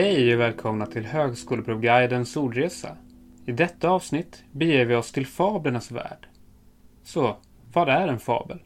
Hej 0.00 0.34
och 0.34 0.40
välkomna 0.40 0.86
till 0.86 1.06
Högskoleprovguidens 1.06 2.36
ordresa. 2.36 2.96
I 3.46 3.52
detta 3.52 3.90
avsnitt 3.90 4.44
beger 4.52 4.84
vi 4.84 4.94
oss 4.94 5.12
till 5.12 5.26
fablernas 5.26 5.90
värld. 5.90 6.26
Så, 7.02 7.36
vad 7.72 7.88
är 7.88 8.08
en 8.08 8.18
fabel? 8.18 8.58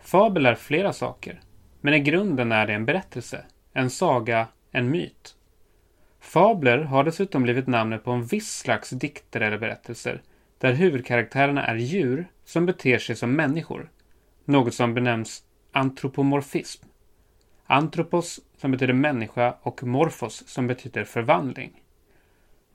Fabel 0.00 0.46
är 0.46 0.54
flera 0.54 0.92
saker, 0.92 1.40
men 1.80 1.94
i 1.94 2.00
grunden 2.00 2.52
är 2.52 2.66
det 2.66 2.72
en 2.72 2.84
berättelse, 2.84 3.44
en 3.72 3.90
saga, 3.90 4.46
en 4.72 4.90
myt. 4.90 5.34
Fabler 6.20 6.78
har 6.78 7.04
dessutom 7.04 7.42
blivit 7.42 7.66
namnet 7.66 8.04
på 8.04 8.10
en 8.10 8.24
viss 8.24 8.58
slags 8.58 8.90
dikter 8.90 9.40
eller 9.40 9.58
berättelser, 9.58 10.22
där 10.58 10.72
huvudkaraktärerna 10.72 11.66
är 11.66 11.76
djur 11.76 12.28
som 12.44 12.66
beter 12.66 12.98
sig 12.98 13.16
som 13.16 13.32
människor, 13.32 13.90
något 14.44 14.74
som 14.74 14.94
benämns 14.94 15.42
antropomorfism. 15.72 16.84
Antropos 17.70 18.40
som 18.56 18.70
betyder 18.70 18.94
människa 18.94 19.54
och 19.62 19.82
morfos 19.82 20.48
som 20.48 20.66
betyder 20.66 21.04
förvandling. 21.04 21.82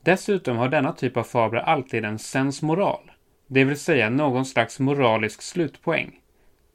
Dessutom 0.02 0.58
har 0.58 0.70
denna 0.70 0.92
typ 0.94 1.18
av 1.18 1.24
fabler 1.24 1.60
alltid 1.60 2.06
en 2.06 2.20
sensmoral, 2.20 3.12
det 3.48 3.64
vill 3.64 3.80
säga 3.80 4.10
någon 4.10 4.46
slags 4.46 4.80
moralisk 4.80 5.42
slutpoäng. 5.42 6.20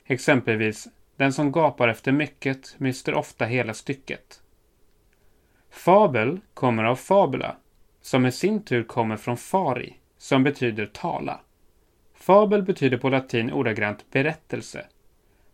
Exempelvis, 0.07 0.89
den 1.17 1.33
som 1.33 1.53
gapar 1.53 1.89
efter 1.89 2.13
mycket 2.13 2.75
mister 2.79 3.15
ofta 3.15 3.45
hela 3.45 3.75
stycket. 3.75 4.41
Fabel 5.71 6.41
kommer 6.55 6.85
av 6.85 6.97
fabula, 6.97 7.57
som 8.01 8.27
i 8.27 8.33
sin 8.33 8.63
tur 8.63 8.83
kommer 8.83 9.17
från 9.17 9.37
fari, 9.37 9.97
som 10.17 10.45
betyder 10.45 10.87
tala. 10.87 11.41
Fabel 12.15 12.63
betyder 12.63 12.99
på 12.99 13.09
latin 13.09 13.53
ordagrant 13.53 14.11
berättelse. 14.11 14.87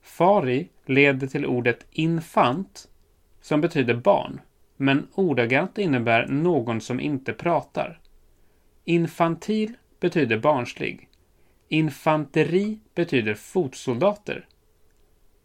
Fari 0.05 0.69
leder 0.87 1.27
till 1.27 1.47
ordet 1.47 1.87
infant, 1.91 2.89
som 3.41 3.61
betyder 3.61 3.95
barn, 3.95 4.41
men 4.77 5.07
ordagrant 5.15 5.79
innebär 5.79 6.27
någon 6.27 6.81
som 6.81 7.01
inte 7.01 7.33
pratar. 7.33 8.01
Infantil 8.85 9.73
betyder 10.01 10.39
barnslig. 10.39 11.09
Infanteri 11.69 12.79
betyder 12.95 13.35
fotsoldater. 13.35 14.47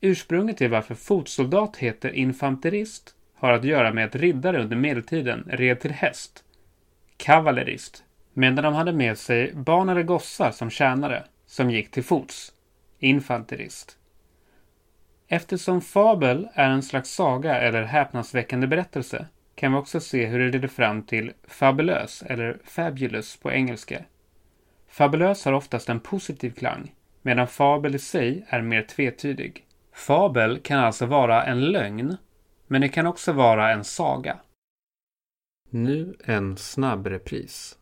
Ursprunget 0.02 0.57
till 0.57 0.69
varför 0.69 0.95
fotsoldat 0.95 1.77
heter 1.77 2.09
infanterist 2.09 3.15
har 3.35 3.52
att 3.52 3.63
göra 3.63 3.93
med 3.93 4.05
att 4.05 4.15
riddare 4.15 4.63
under 4.63 4.77
medeltiden 4.77 5.47
red 5.47 5.80
till 5.80 5.91
häst, 5.91 6.43
kavallerist, 7.17 8.03
medan 8.33 8.63
de 8.63 8.73
hade 8.73 8.93
med 8.93 9.17
sig 9.17 9.53
barn 9.53 9.89
eller 9.89 10.03
gossar 10.03 10.52
som 10.52 10.69
tjänare, 10.69 11.23
som 11.45 11.71
gick 11.71 11.91
till 11.91 12.03
fots, 12.03 12.53
infanterist. 12.99 13.98
Eftersom 15.31 15.81
fabel 15.81 16.49
är 16.53 16.69
en 16.69 16.83
slags 16.83 17.09
saga 17.09 17.55
eller 17.55 17.83
häpnadsväckande 17.83 18.67
berättelse 18.67 19.27
kan 19.55 19.71
vi 19.71 19.77
också 19.77 19.99
se 19.99 20.25
hur 20.25 20.39
det 20.39 20.52
leder 20.52 20.67
fram 20.67 21.03
till 21.03 21.33
fabulös 21.47 22.23
eller 22.23 22.59
fabulous 22.63 23.38
på 23.38 23.52
engelska. 23.52 24.03
Fabulös 24.88 25.45
har 25.45 25.53
oftast 25.53 25.89
en 25.89 25.99
positiv 25.99 26.52
klang, 26.52 26.95
medan 27.21 27.47
fabel 27.47 27.95
i 27.95 27.99
sig 27.99 28.45
är 28.49 28.61
mer 28.61 28.83
tvetydig. 28.83 29.66
Fabel 29.94 30.59
kan 30.59 30.80
alltså 30.80 31.05
vara 31.05 31.43
en 31.43 31.71
lögn, 31.71 32.17
men 32.67 32.81
det 32.81 32.89
kan 32.89 33.08
också 33.08 33.33
vara 33.33 33.71
en 33.71 33.83
saga. 33.83 34.39
Nu 35.69 36.16
en 36.25 36.58
snabb 36.58 37.08
repris. 37.08 37.77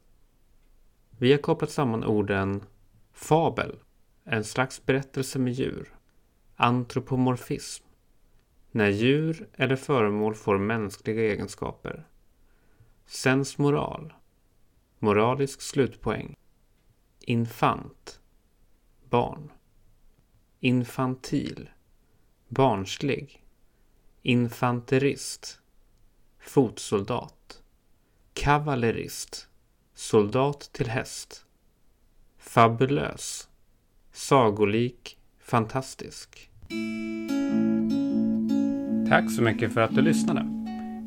Vi 1.17 1.31
har 1.31 1.39
kopplat 1.39 1.71
samman 1.71 2.03
orden 2.03 2.63
fabel, 3.13 3.75
en 4.25 4.43
slags 4.43 4.85
berättelse 4.85 5.39
med 5.39 5.53
djur, 5.53 5.96
antropomorfism, 6.59 7.85
när 8.71 8.89
djur 8.89 9.49
eller 9.53 9.75
föremål 9.75 10.35
får 10.35 10.57
mänskliga 10.57 11.21
egenskaper, 11.21 12.07
sensmoral, 13.05 14.13
moralisk 14.99 15.61
slutpoäng, 15.61 16.35
infant, 17.19 18.19
barn, 19.09 19.51
infantil, 20.59 21.69
barnslig, 22.47 23.45
infanterist, 24.21 25.61
fotsoldat, 26.39 27.63
kavallerist, 28.33 29.49
soldat 29.93 30.69
till 30.73 30.89
häst, 30.89 31.45
fabulös, 32.37 33.49
sagolik, 34.11 35.16
fantastisk. 35.49 36.49
Tack 39.09 39.31
så 39.31 39.41
mycket 39.41 39.73
för 39.73 39.81
att 39.81 39.95
du 39.95 40.01
lyssnade. 40.01 40.45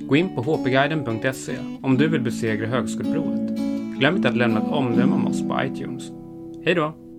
Gå 0.00 0.16
in 0.16 0.34
på 0.34 0.42
hpguiden.se 0.42 1.56
om 1.82 1.96
du 1.98 2.08
vill 2.08 2.20
besegra 2.20 2.66
högskoleprovet. 2.66 3.56
Glöm 3.98 4.16
inte 4.16 4.28
att 4.28 4.36
lämna 4.36 4.60
ett 4.60 4.68
omdöme 4.68 5.12
om 5.12 5.26
oss 5.26 5.42
på 5.42 5.60
iTunes. 5.64 6.10
Hej 6.64 6.74
då! 6.74 7.09